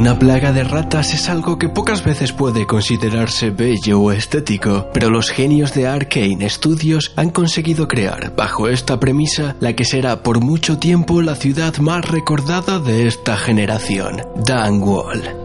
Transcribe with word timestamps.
Una 0.00 0.18
plaga 0.18 0.50
de 0.50 0.64
ratas 0.64 1.12
es 1.12 1.28
algo 1.28 1.58
que 1.58 1.68
pocas 1.68 2.02
veces 2.02 2.32
puede 2.32 2.66
considerarse 2.66 3.50
bello 3.50 4.00
o 4.00 4.12
estético, 4.12 4.88
pero 4.94 5.10
los 5.10 5.28
genios 5.28 5.74
de 5.74 5.88
Arkane 5.88 6.48
Studios 6.48 7.12
han 7.16 7.28
conseguido 7.28 7.86
crear, 7.86 8.34
bajo 8.34 8.66
esta 8.66 8.98
premisa, 8.98 9.56
la 9.60 9.74
que 9.74 9.84
será 9.84 10.22
por 10.22 10.40
mucho 10.40 10.78
tiempo 10.78 11.20
la 11.20 11.34
ciudad 11.34 11.76
más 11.80 12.08
recordada 12.08 12.78
de 12.78 13.06
esta 13.08 13.36
generación, 13.36 14.22
Dunwall. 14.36 15.39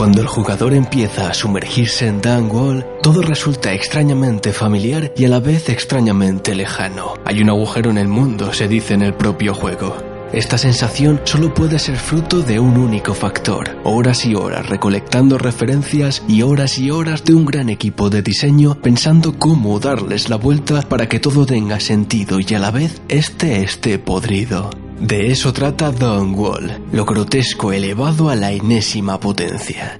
Cuando 0.00 0.22
el 0.22 0.28
jugador 0.28 0.72
empieza 0.72 1.28
a 1.28 1.34
sumergirse 1.34 2.06
en 2.06 2.22
Dunwall, 2.22 2.86
todo 3.02 3.20
resulta 3.20 3.74
extrañamente 3.74 4.54
familiar 4.54 5.12
y 5.14 5.26
a 5.26 5.28
la 5.28 5.40
vez 5.40 5.68
extrañamente 5.68 6.54
lejano. 6.54 7.16
Hay 7.26 7.42
un 7.42 7.50
agujero 7.50 7.90
en 7.90 7.98
el 7.98 8.08
mundo, 8.08 8.50
se 8.54 8.66
dice 8.66 8.94
en 8.94 9.02
el 9.02 9.12
propio 9.12 9.52
juego. 9.52 9.94
Esta 10.32 10.56
sensación 10.56 11.20
solo 11.24 11.52
puede 11.52 11.78
ser 11.78 11.96
fruto 11.96 12.40
de 12.40 12.58
un 12.58 12.78
único 12.78 13.12
factor, 13.12 13.76
horas 13.84 14.24
y 14.24 14.34
horas 14.34 14.70
recolectando 14.70 15.36
referencias 15.36 16.22
y 16.26 16.40
horas 16.40 16.78
y 16.78 16.90
horas 16.90 17.22
de 17.26 17.34
un 17.34 17.44
gran 17.44 17.68
equipo 17.68 18.08
de 18.08 18.22
diseño 18.22 18.80
pensando 18.80 19.38
cómo 19.38 19.78
darles 19.80 20.30
la 20.30 20.36
vuelta 20.36 20.80
para 20.80 21.10
que 21.10 21.20
todo 21.20 21.44
tenga 21.44 21.78
sentido 21.78 22.38
y 22.40 22.54
a 22.54 22.58
la 22.58 22.70
vez 22.70 23.02
este 23.10 23.62
esté 23.62 23.98
podrido. 23.98 24.70
De 25.00 25.30
eso 25.30 25.52
trata 25.54 25.90
Dunwall, 25.90 26.78
lo 26.92 27.06
grotesco 27.06 27.72
elevado 27.72 28.28
a 28.28 28.36
la 28.36 28.52
enésima 28.52 29.18
potencia. 29.18 29.98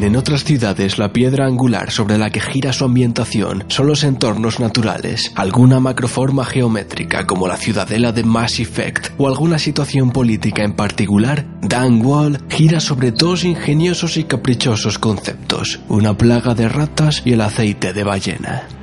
En 0.00 0.16
otras 0.16 0.44
ciudades 0.44 0.96
la 0.96 1.12
piedra 1.12 1.46
angular 1.46 1.90
sobre 1.90 2.18
la 2.18 2.30
que 2.30 2.40
gira 2.40 2.72
su 2.72 2.84
ambientación 2.84 3.64
son 3.68 3.88
los 3.88 4.04
entornos 4.04 4.60
naturales, 4.60 5.32
alguna 5.34 5.80
macroforma 5.80 6.44
geométrica 6.44 7.26
como 7.26 7.48
la 7.48 7.56
ciudadela 7.56 8.12
de 8.12 8.22
Mass 8.22 8.60
Effect 8.60 9.08
o 9.18 9.26
alguna 9.26 9.58
situación 9.58 10.10
política 10.10 10.62
en 10.62 10.74
particular, 10.74 11.44
Dunwall 11.62 12.38
gira 12.48 12.80
sobre 12.80 13.10
dos 13.10 13.44
ingeniosos 13.44 14.16
y 14.16 14.24
caprichosos 14.24 14.98
conceptos, 14.98 15.80
una 15.88 16.16
plaga 16.16 16.54
de 16.54 16.68
ratas 16.68 17.22
y 17.24 17.32
el 17.32 17.40
aceite 17.40 17.92
de 17.92 18.04
ballena. 18.04 18.77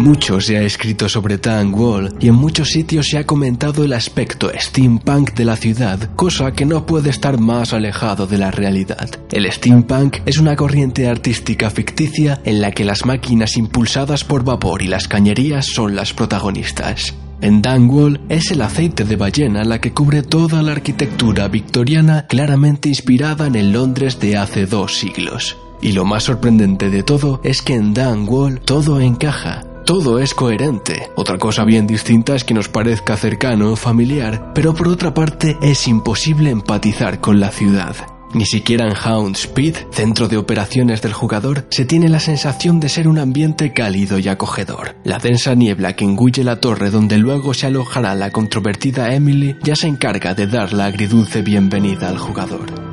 Mucho 0.00 0.40
se 0.40 0.56
ha 0.56 0.62
escrito 0.62 1.10
sobre 1.10 1.36
Dunwall 1.36 2.14
y 2.20 2.28
en 2.28 2.34
muchos 2.34 2.70
sitios 2.70 3.06
se 3.06 3.18
ha 3.18 3.26
comentado 3.26 3.84
el 3.84 3.92
aspecto 3.92 4.50
steampunk 4.58 5.34
de 5.34 5.44
la 5.44 5.56
ciudad, 5.56 6.08
cosa 6.16 6.52
que 6.52 6.64
no 6.64 6.86
puede 6.86 7.10
estar 7.10 7.38
más 7.38 7.74
alejado 7.74 8.26
de 8.26 8.38
la 8.38 8.50
realidad. 8.50 9.10
El 9.30 9.52
steampunk 9.52 10.16
es 10.24 10.38
una 10.38 10.56
corriente 10.56 11.06
artística 11.06 11.68
ficticia 11.68 12.40
en 12.46 12.62
la 12.62 12.70
que 12.70 12.86
las 12.86 13.04
máquinas 13.04 13.58
impulsadas 13.58 14.24
por 14.24 14.42
vapor 14.42 14.80
y 14.80 14.86
las 14.86 15.06
cañerías 15.06 15.66
son 15.66 15.94
las 15.94 16.14
protagonistas. 16.14 17.14
En 17.42 17.60
Dunwall 17.60 18.22
es 18.30 18.50
el 18.52 18.62
aceite 18.62 19.04
de 19.04 19.16
ballena 19.16 19.64
la 19.64 19.82
que 19.82 19.92
cubre 19.92 20.22
toda 20.22 20.62
la 20.62 20.72
arquitectura 20.72 21.46
victoriana 21.48 22.26
claramente 22.26 22.88
inspirada 22.88 23.46
en 23.46 23.54
el 23.54 23.72
Londres 23.72 24.18
de 24.18 24.38
hace 24.38 24.64
dos 24.64 24.96
siglos. 24.96 25.58
Y 25.82 25.92
lo 25.92 26.06
más 26.06 26.24
sorprendente 26.24 26.88
de 26.88 27.02
todo 27.02 27.40
es 27.44 27.60
que 27.60 27.74
en 27.74 27.94
Dunwall 27.94 28.60
todo 28.60 29.00
encaja, 29.00 29.62
todo 29.90 30.20
es 30.20 30.34
coherente. 30.34 31.10
Otra 31.16 31.36
cosa 31.36 31.64
bien 31.64 31.88
distinta 31.88 32.36
es 32.36 32.44
que 32.44 32.54
nos 32.54 32.68
parezca 32.68 33.16
cercano 33.16 33.72
o 33.72 33.76
familiar, 33.76 34.52
pero 34.54 34.72
por 34.72 34.86
otra 34.86 35.12
parte 35.12 35.56
es 35.62 35.88
imposible 35.88 36.50
empatizar 36.50 37.20
con 37.20 37.40
la 37.40 37.50
ciudad. 37.50 37.96
Ni 38.32 38.46
siquiera 38.46 38.86
en 38.86 38.94
Hound 38.94 39.34
Speed, 39.34 39.74
centro 39.90 40.28
de 40.28 40.36
operaciones 40.36 41.02
del 41.02 41.12
jugador, 41.12 41.66
se 41.70 41.86
tiene 41.86 42.08
la 42.08 42.20
sensación 42.20 42.78
de 42.78 42.88
ser 42.88 43.08
un 43.08 43.18
ambiente 43.18 43.72
cálido 43.72 44.20
y 44.20 44.28
acogedor. 44.28 44.94
La 45.02 45.18
densa 45.18 45.56
niebla 45.56 45.96
que 45.96 46.04
engulle 46.04 46.44
la 46.44 46.60
torre 46.60 46.92
donde 46.92 47.18
luego 47.18 47.52
se 47.52 47.66
alojará 47.66 48.14
la 48.14 48.30
controvertida 48.30 49.12
Emily 49.12 49.56
ya 49.64 49.74
se 49.74 49.88
encarga 49.88 50.34
de 50.34 50.46
dar 50.46 50.72
la 50.72 50.84
agridulce 50.84 51.42
bienvenida 51.42 52.10
al 52.10 52.18
jugador. 52.18 52.89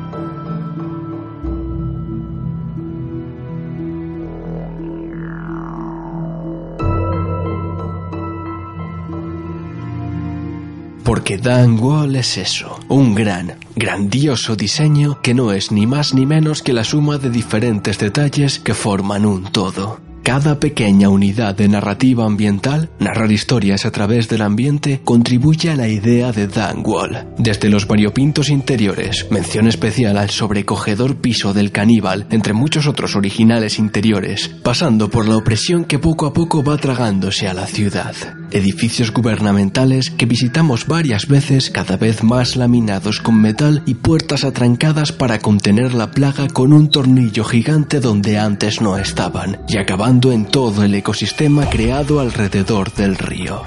Porque 11.07 11.38
Dunwall 11.38 12.18
es 12.18 12.38
eso, 12.38 12.81
un 12.90 13.16
gran, 13.16 13.53
grandioso 13.78 14.57
diseño 14.57 15.22
que 15.22 15.34
no 15.34 15.53
es 15.53 15.72
ni 15.72 15.88
más 15.88 16.13
ni 16.13 16.25
menos 16.25 16.62
que 16.62 16.73
la 16.73 16.84
suma 16.84 17.18
de 17.18 17.29
diferentes 17.29 17.97
detalles 17.97 18.59
que 18.59 18.73
forman 18.73 19.25
un 19.25 19.46
todo. 19.46 20.01
Cada 20.28 20.60
pequeña 20.60 21.08
unidad 21.08 21.56
de 21.56 21.70
narrativa 21.70 22.26
ambiental, 22.26 22.90
narrar 23.00 23.32
historias 23.32 23.86
a 23.86 23.92
través 23.92 24.28
del 24.28 24.42
ambiente, 24.42 25.00
contribuye 25.06 25.70
a 25.70 25.78
la 25.78 25.88
idea 25.88 26.34
de 26.34 26.48
Dunwall. 26.48 27.30
Desde 27.38 27.70
los 27.70 27.88
variopintos 27.88 28.50
interiores, 28.50 29.28
mención 29.32 29.70
especial 29.70 30.18
al 30.18 30.30
sobrecogedor 30.30 31.22
piso 31.22 31.54
del 31.54 31.72
caníbal, 31.72 32.28
entre 32.30 32.52
muchos 32.52 32.88
otros 32.88 33.16
originales 33.16 33.80
interiores, 33.80 34.50
pasando 34.50 35.10
por 35.10 35.30
la 35.30 35.38
opresión 35.38 35.86
que 35.86 35.98
poco 35.98 36.26
a 36.26 36.34
poco 36.34 36.62
va 36.62 36.76
tragándose 36.76 37.48
a 37.48 37.54
la 37.54 37.66
ciudad. 37.66 38.14
Edificios 38.52 39.14
gubernamentales 39.14 40.09
que 40.09 40.26
visitamos 40.26 40.88
varias 40.88 41.28
veces, 41.28 41.70
cada 41.70 41.96
vez 41.96 42.24
más 42.24 42.58
laminados 42.58 43.22
con 43.22 43.40
metal 43.42 43.82
y 43.86 43.94
puertas 43.94 44.44
atrancadas 44.44 45.14
para 45.14 45.40
contener 45.40 45.94
la 45.94 46.12
plaga 46.12 46.48
con 46.50 46.74
un 46.74 46.90
tornillo 46.90 47.46
gigante 47.46 48.02
donde 48.02 48.38
antes 48.38 48.82
no 48.82 48.98
estaban, 48.98 49.59
y 49.68 49.78
acabando 49.78 50.16
en 50.25 50.45
todo 50.45 50.83
el 50.83 50.95
ecosistema 50.95 51.69
creado 51.69 52.19
alrededor 52.19 52.91
del 52.91 53.16
río. 53.17 53.61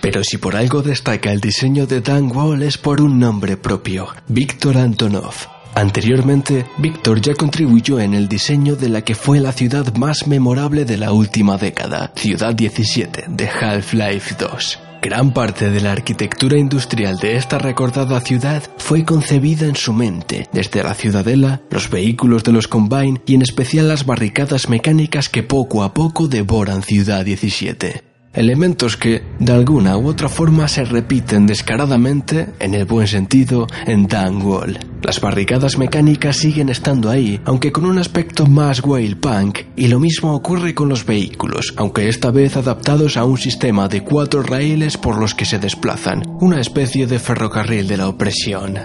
Pero 0.00 0.24
si 0.24 0.38
por 0.38 0.56
algo 0.56 0.82
destaca 0.82 1.30
el 1.30 1.40
diseño 1.40 1.86
de 1.86 2.00
Dunwall 2.00 2.62
es 2.62 2.78
por 2.78 3.02
un 3.02 3.18
nombre 3.18 3.56
propio, 3.56 4.08
Víctor 4.28 4.78
Antonov. 4.78 5.59
Anteriormente, 5.74 6.66
Víctor 6.78 7.20
ya 7.20 7.34
contribuyó 7.34 8.00
en 8.00 8.14
el 8.14 8.28
diseño 8.28 8.76
de 8.76 8.88
la 8.88 9.02
que 9.02 9.14
fue 9.14 9.40
la 9.40 9.52
ciudad 9.52 9.94
más 9.94 10.26
memorable 10.26 10.84
de 10.84 10.96
la 10.96 11.12
última 11.12 11.56
década, 11.56 12.12
Ciudad 12.16 12.54
17 12.54 13.26
de 13.28 13.48
Half-Life 13.48 14.36
2. 14.38 14.78
Gran 15.02 15.32
parte 15.32 15.70
de 15.70 15.80
la 15.80 15.92
arquitectura 15.92 16.58
industrial 16.58 17.18
de 17.18 17.36
esta 17.36 17.58
recordada 17.58 18.20
ciudad 18.20 18.62
fue 18.76 19.04
concebida 19.04 19.66
en 19.66 19.76
su 19.76 19.94
mente, 19.94 20.46
desde 20.52 20.82
la 20.82 20.92
ciudadela, 20.92 21.62
los 21.70 21.88
vehículos 21.88 22.44
de 22.44 22.52
los 22.52 22.68
Combine 22.68 23.20
y 23.24 23.34
en 23.34 23.42
especial 23.42 23.88
las 23.88 24.04
barricadas 24.04 24.68
mecánicas 24.68 25.30
que 25.30 25.42
poco 25.42 25.84
a 25.84 25.94
poco 25.94 26.28
devoran 26.28 26.82
Ciudad 26.82 27.24
17. 27.24 28.09
Elementos 28.32 28.96
que, 28.96 29.22
de 29.38 29.52
alguna 29.52 29.96
u 29.96 30.08
otra 30.08 30.28
forma, 30.28 30.68
se 30.68 30.84
repiten 30.84 31.46
descaradamente, 31.46 32.48
en 32.58 32.74
el 32.74 32.84
buen 32.84 33.06
sentido, 33.06 33.66
en 33.86 34.08
Wall. 34.42 34.78
Las 35.02 35.20
barricadas 35.20 35.78
mecánicas 35.78 36.36
siguen 36.36 36.68
estando 36.68 37.10
ahí, 37.10 37.40
aunque 37.44 37.72
con 37.72 37.86
un 37.86 37.98
aspecto 37.98 38.46
más 38.46 38.84
whale 38.84 39.16
punk, 39.16 39.60
y 39.76 39.88
lo 39.88 39.98
mismo 39.98 40.34
ocurre 40.34 40.74
con 40.74 40.88
los 40.88 41.06
vehículos, 41.06 41.74
aunque 41.76 42.08
esta 42.08 42.30
vez 42.30 42.56
adaptados 42.56 43.16
a 43.16 43.24
un 43.24 43.38
sistema 43.38 43.88
de 43.88 44.02
cuatro 44.02 44.42
raíles 44.42 44.96
por 44.96 45.18
los 45.18 45.34
que 45.34 45.46
se 45.46 45.58
desplazan, 45.58 46.22
una 46.40 46.60
especie 46.60 47.06
de 47.06 47.18
ferrocarril 47.18 47.88
de 47.88 47.96
la 47.96 48.08
opresión. 48.08 48.78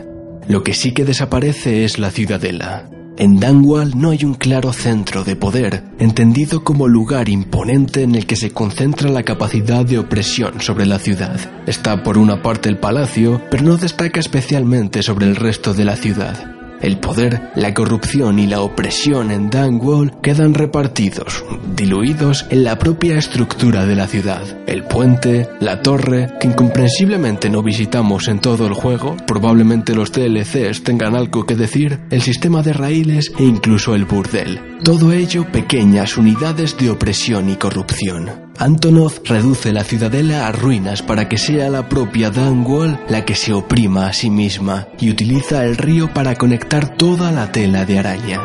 Lo 0.47 0.63
que 0.63 0.73
sí 0.73 0.93
que 0.93 1.05
desaparece 1.05 1.85
es 1.85 1.99
la 1.99 2.11
ciudadela. 2.11 2.89
En 3.17 3.39
Dangwall 3.39 3.93
no 3.95 4.09
hay 4.09 4.25
un 4.25 4.33
claro 4.33 4.73
centro 4.73 5.23
de 5.23 5.37
poder, 5.37 5.83
entendido 5.99 6.65
como 6.65 6.89
lugar 6.89 7.29
imponente 7.29 8.03
en 8.03 8.13
el 8.13 8.25
que 8.25 8.35
se 8.35 8.51
concentra 8.51 9.09
la 9.09 9.23
capacidad 9.23 9.85
de 9.85 9.99
opresión 9.99 10.59
sobre 10.59 10.85
la 10.85 10.99
ciudad. 10.99 11.39
Está 11.65 12.03
por 12.03 12.17
una 12.17 12.41
parte 12.41 12.67
el 12.67 12.77
palacio, 12.77 13.41
pero 13.49 13.63
no 13.63 13.77
destaca 13.77 14.19
especialmente 14.19 15.01
sobre 15.01 15.27
el 15.27 15.37
resto 15.37 15.73
de 15.73 15.85
la 15.85 15.95
ciudad. 15.95 16.54
El 16.81 16.99
poder, 16.99 17.51
la 17.55 17.73
corrupción 17.73 18.39
y 18.39 18.47
la 18.47 18.61
opresión 18.61 19.31
en 19.31 19.49
Dunwall 19.49 20.19
quedan 20.21 20.53
repartidos, 20.53 21.43
diluidos 21.75 22.45
en 22.49 22.63
la 22.63 22.77
propia 22.77 23.17
estructura 23.17 23.85
de 23.85 23.95
la 23.95 24.07
ciudad. 24.07 24.43
El 24.67 24.83
puente, 24.83 25.49
la 25.59 25.81
torre, 25.81 26.29
que 26.39 26.47
incomprensiblemente 26.47 27.49
no 27.49 27.63
visitamos 27.63 28.27
en 28.27 28.39
todo 28.39 28.67
el 28.67 28.73
juego, 28.73 29.15
probablemente 29.25 29.95
los 29.95 30.11
DLCs 30.11 30.83
tengan 30.83 31.15
algo 31.15 31.45
que 31.45 31.55
decir, 31.55 32.01
el 32.11 32.21
sistema 32.21 32.61
de 32.61 32.73
raíles 32.73 33.31
e 33.37 33.43
incluso 33.43 33.95
el 33.95 34.05
burdel. 34.05 34.59
Todo 34.83 35.11
ello 35.11 35.45
pequeñas 35.51 36.17
unidades 36.17 36.77
de 36.77 36.89
opresión 36.89 37.49
y 37.49 37.55
corrupción. 37.55 38.44
Antonov 38.57 39.21
reduce 39.25 39.73
la 39.73 39.83
ciudadela 39.83 40.47
a 40.47 40.51
ruinas 40.51 41.01
para 41.01 41.27
que 41.27 41.37
sea 41.37 41.69
la 41.69 41.89
propia 41.89 42.29
Dunwall 42.29 42.99
la 43.09 43.25
que 43.25 43.35
se 43.35 43.53
oprima 43.53 44.07
a 44.07 44.13
sí 44.13 44.29
misma 44.29 44.87
y 44.99 45.09
utiliza 45.09 45.65
el 45.65 45.77
río 45.77 46.13
para 46.13 46.35
conectar 46.35 46.95
toda 46.95 47.31
la 47.31 47.51
tela 47.51 47.85
de 47.85 47.99
araña. 47.99 48.41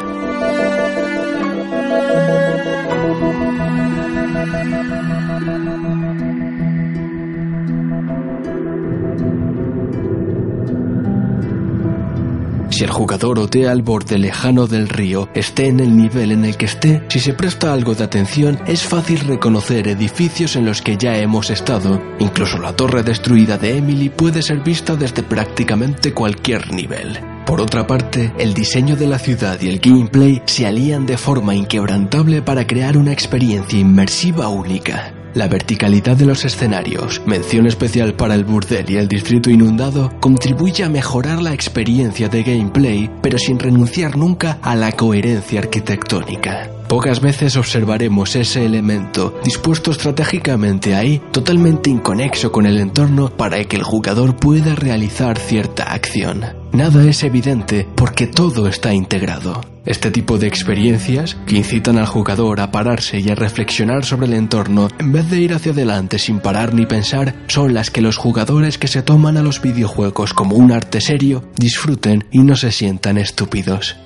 Si 12.80 12.84
el 12.84 12.92
jugador 12.92 13.38
otea 13.38 13.72
al 13.72 13.82
borde 13.82 14.16
lejano 14.16 14.66
del 14.66 14.88
río, 14.88 15.28
esté 15.34 15.66
en 15.66 15.80
el 15.80 15.94
nivel 15.94 16.32
en 16.32 16.46
el 16.46 16.56
que 16.56 16.64
esté, 16.64 17.02
si 17.08 17.20
se 17.20 17.34
presta 17.34 17.74
algo 17.74 17.94
de 17.94 18.04
atención, 18.04 18.58
es 18.66 18.84
fácil 18.84 19.20
reconocer 19.20 19.86
edificios 19.86 20.56
en 20.56 20.64
los 20.64 20.80
que 20.80 20.96
ya 20.96 21.18
hemos 21.18 21.50
estado. 21.50 22.00
Incluso 22.20 22.56
la 22.56 22.74
torre 22.74 23.02
destruida 23.02 23.58
de 23.58 23.76
Emily 23.76 24.08
puede 24.08 24.40
ser 24.40 24.60
vista 24.60 24.96
desde 24.96 25.22
prácticamente 25.22 26.14
cualquier 26.14 26.72
nivel. 26.72 27.18
Por 27.44 27.60
otra 27.60 27.86
parte, 27.86 28.32
el 28.38 28.54
diseño 28.54 28.96
de 28.96 29.08
la 29.08 29.18
ciudad 29.18 29.60
y 29.60 29.68
el 29.68 29.78
gameplay 29.78 30.40
se 30.46 30.66
alían 30.66 31.04
de 31.04 31.18
forma 31.18 31.54
inquebrantable 31.54 32.40
para 32.40 32.66
crear 32.66 32.96
una 32.96 33.12
experiencia 33.12 33.78
inmersiva 33.78 34.48
única. 34.48 35.19
La 35.34 35.46
verticalidad 35.46 36.16
de 36.16 36.26
los 36.26 36.44
escenarios, 36.44 37.22
mención 37.24 37.66
especial 37.66 38.14
para 38.14 38.34
el 38.34 38.44
burdel 38.44 38.90
y 38.90 38.96
el 38.96 39.06
distrito 39.06 39.48
inundado, 39.48 40.10
contribuye 40.20 40.82
a 40.82 40.88
mejorar 40.88 41.40
la 41.40 41.54
experiencia 41.54 42.28
de 42.28 42.42
gameplay, 42.42 43.10
pero 43.22 43.38
sin 43.38 43.58
renunciar 43.58 44.16
nunca 44.16 44.58
a 44.62 44.74
la 44.74 44.92
coherencia 44.92 45.60
arquitectónica. 45.60 46.68
Pocas 46.88 47.20
veces 47.20 47.56
observaremos 47.56 48.34
ese 48.34 48.66
elemento 48.66 49.38
dispuesto 49.44 49.92
estratégicamente 49.92 50.96
ahí, 50.96 51.22
totalmente 51.30 51.88
inconexo 51.88 52.50
con 52.50 52.66
el 52.66 52.78
entorno 52.78 53.30
para 53.30 53.62
que 53.62 53.76
el 53.76 53.84
jugador 53.84 54.34
pueda 54.34 54.74
realizar 54.74 55.38
cierta 55.38 55.84
acción. 55.84 56.59
Nada 56.72 57.02
es 57.02 57.24
evidente 57.24 57.88
porque 57.96 58.28
todo 58.28 58.68
está 58.68 58.94
integrado. 58.94 59.60
Este 59.84 60.10
tipo 60.12 60.38
de 60.38 60.46
experiencias, 60.46 61.36
que 61.46 61.56
incitan 61.56 61.98
al 61.98 62.06
jugador 62.06 62.60
a 62.60 62.70
pararse 62.70 63.18
y 63.18 63.28
a 63.28 63.34
reflexionar 63.34 64.04
sobre 64.04 64.28
el 64.28 64.34
entorno 64.34 64.88
en 64.98 65.10
vez 65.10 65.28
de 65.30 65.40
ir 65.40 65.52
hacia 65.52 65.72
adelante 65.72 66.18
sin 66.18 66.38
parar 66.38 66.72
ni 66.72 66.86
pensar, 66.86 67.34
son 67.48 67.74
las 67.74 67.90
que 67.90 68.02
los 68.02 68.16
jugadores 68.16 68.78
que 68.78 68.88
se 68.88 69.02
toman 69.02 69.36
a 69.36 69.42
los 69.42 69.60
videojuegos 69.60 70.32
como 70.32 70.56
un 70.56 70.70
arte 70.70 71.00
serio 71.00 71.42
disfruten 71.56 72.26
y 72.30 72.38
no 72.38 72.54
se 72.54 72.70
sientan 72.70 73.18
estúpidos. 73.18 73.96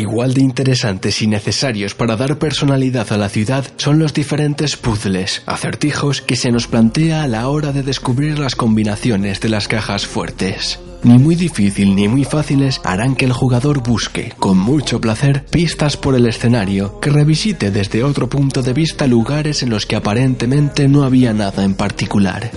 Igual 0.00 0.32
de 0.32 0.40
interesantes 0.40 1.20
y 1.20 1.26
necesarios 1.26 1.94
para 1.94 2.16
dar 2.16 2.38
personalidad 2.38 3.12
a 3.12 3.18
la 3.18 3.28
ciudad 3.28 3.66
son 3.76 3.98
los 3.98 4.14
diferentes 4.14 4.78
puzzles, 4.78 5.42
acertijos 5.44 6.22
que 6.22 6.36
se 6.36 6.50
nos 6.50 6.66
plantea 6.68 7.22
a 7.22 7.28
la 7.28 7.50
hora 7.50 7.70
de 7.70 7.82
descubrir 7.82 8.38
las 8.38 8.56
combinaciones 8.56 9.40
de 9.40 9.50
las 9.50 9.68
cajas 9.68 10.06
fuertes 10.06 10.80
ni 11.02 11.18
muy 11.18 11.34
difícil 11.34 11.94
ni 11.94 12.08
muy 12.08 12.24
fáciles 12.24 12.80
harán 12.84 13.16
que 13.16 13.24
el 13.24 13.32
jugador 13.32 13.82
busque, 13.82 14.34
con 14.38 14.58
mucho 14.58 15.00
placer, 15.00 15.44
pistas 15.50 15.96
por 15.96 16.14
el 16.14 16.26
escenario, 16.26 17.00
que 17.00 17.10
revisite 17.10 17.70
desde 17.70 18.04
otro 18.04 18.28
punto 18.28 18.62
de 18.62 18.72
vista 18.72 19.06
lugares 19.06 19.62
en 19.62 19.70
los 19.70 19.86
que 19.86 19.96
aparentemente 19.96 20.88
no 20.88 21.04
había 21.04 21.32
nada 21.32 21.64
en 21.64 21.74
particular. 21.74 22.50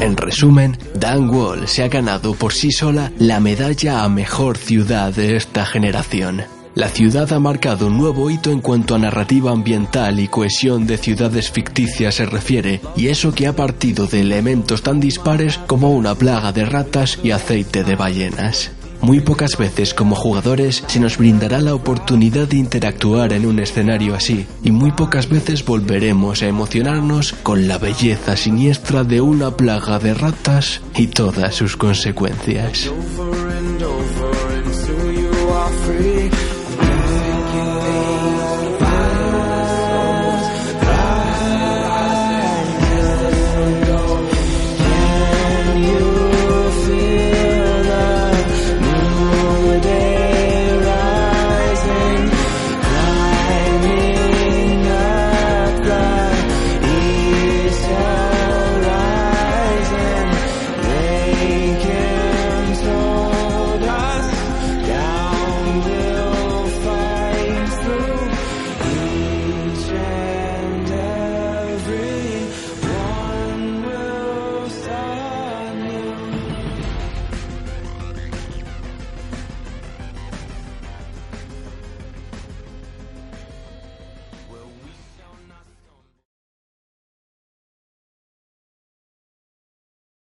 En 0.00 0.16
resumen, 0.16 0.78
Dan 0.94 1.30
Wall 1.30 1.68
se 1.68 1.82
ha 1.82 1.88
ganado 1.88 2.34
por 2.34 2.52
sí 2.52 2.70
sola 2.70 3.12
la 3.18 3.40
medalla 3.40 4.02
a 4.02 4.08
mejor 4.08 4.56
ciudad 4.56 5.12
de 5.12 5.36
esta 5.36 5.66
generación. 5.66 6.42
La 6.74 6.88
ciudad 6.88 7.32
ha 7.32 7.40
marcado 7.40 7.88
un 7.88 7.98
nuevo 7.98 8.30
hito 8.30 8.52
en 8.52 8.60
cuanto 8.60 8.94
a 8.94 8.98
narrativa 8.98 9.50
ambiental 9.50 10.20
y 10.20 10.28
cohesión 10.28 10.86
de 10.86 10.98
ciudades 10.98 11.50
ficticias 11.50 12.14
se 12.14 12.26
refiere, 12.26 12.80
y 12.96 13.08
eso 13.08 13.32
que 13.32 13.48
ha 13.48 13.56
partido 13.56 14.06
de 14.06 14.20
elementos 14.20 14.82
tan 14.82 15.00
dispares 15.00 15.58
como 15.66 15.90
una 15.90 16.14
plaga 16.14 16.52
de 16.52 16.64
ratas 16.64 17.18
y 17.24 17.32
aceite 17.32 17.82
de 17.82 17.96
ballenas. 17.96 18.70
Muy 19.02 19.20
pocas 19.20 19.56
veces 19.56 19.94
como 19.94 20.14
jugadores 20.14 20.84
se 20.86 21.00
nos 21.00 21.16
brindará 21.16 21.60
la 21.60 21.74
oportunidad 21.74 22.48
de 22.48 22.58
interactuar 22.58 23.32
en 23.32 23.46
un 23.46 23.58
escenario 23.58 24.14
así, 24.14 24.46
y 24.62 24.70
muy 24.70 24.92
pocas 24.92 25.28
veces 25.28 25.64
volveremos 25.64 26.42
a 26.42 26.46
emocionarnos 26.46 27.32
con 27.42 27.66
la 27.66 27.78
belleza 27.78 28.36
siniestra 28.36 29.04
de 29.04 29.20
una 29.20 29.56
plaga 29.56 29.98
de 29.98 30.14
ratas 30.14 30.82
y 30.96 31.06
todas 31.06 31.54
sus 31.54 31.76
consecuencias. 31.76 32.90